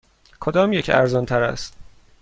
[0.39, 1.73] کدامیک ارزان تر است؟